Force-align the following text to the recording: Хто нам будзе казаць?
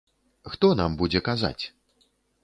Хто 0.53 0.69
нам 0.79 0.95
будзе 1.01 1.21
казаць? 1.27 1.63